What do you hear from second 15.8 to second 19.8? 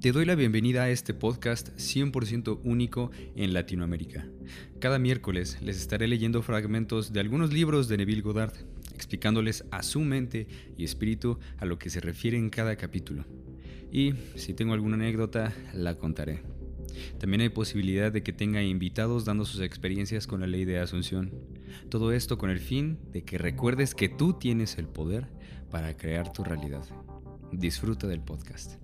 contaré. También hay posibilidad de que tenga invitados dando sus